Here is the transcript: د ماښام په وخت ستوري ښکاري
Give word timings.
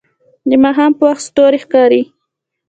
د 0.49 0.51
ماښام 0.63 0.91
په 0.97 1.03
وخت 1.09 1.23
ستوري 1.29 1.59
ښکاري 1.65 2.01